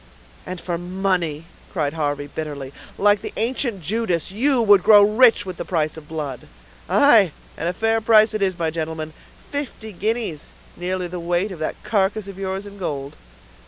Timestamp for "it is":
8.33-8.57